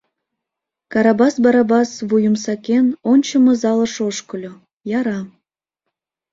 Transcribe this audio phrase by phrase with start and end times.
[0.91, 4.53] Карабас Барабас, вуйым сакен, ончымо залыш ошкыльо,-
[4.99, 5.19] яра.